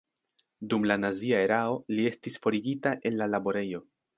[0.71, 3.87] Dum la nazia erao li estis forigita el la laborejo.